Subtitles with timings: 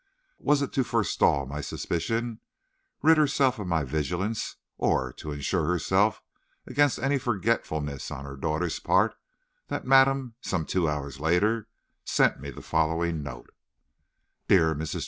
[0.39, 2.39] Was it to forestall my suspicions,
[3.03, 6.23] rid herself of my vigilance, or to insure herself
[6.65, 9.13] against any forgetfulness on her daughter's part,
[9.67, 11.67] that madame, some two hours later,
[12.03, 13.51] sent me the following note:
[14.47, 14.99] "DEAR MRS.